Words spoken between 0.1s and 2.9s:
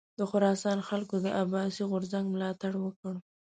د خراسان خلکو د عباسي غورځنګ ملاتړ